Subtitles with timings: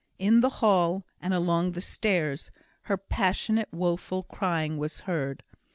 [0.17, 2.49] In the hall, and along the stairs,
[2.89, 5.43] her passionate woeful crying was heard.